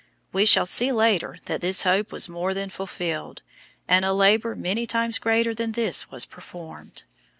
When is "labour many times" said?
4.13-5.19